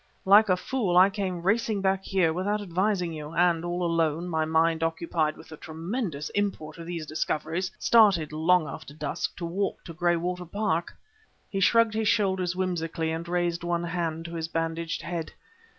[0.25, 4.45] Like a fool I came racing back here without advising you; and, all alone, my
[4.45, 9.83] mind occupied with the tremendous import of these discoveries, started, long after dusk, to walk
[9.83, 10.95] to Graywater Park."
[11.51, 15.33] He shrugged his shoulders whimsically, and raised one hand to his bandaged head.